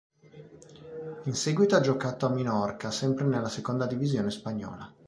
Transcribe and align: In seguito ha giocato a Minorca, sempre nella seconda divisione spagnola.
In 1.25 1.35
seguito 1.35 1.75
ha 1.75 1.79
giocato 1.79 2.25
a 2.25 2.29
Minorca, 2.31 2.89
sempre 2.89 3.25
nella 3.25 3.49
seconda 3.49 3.85
divisione 3.85 4.31
spagnola. 4.31 4.91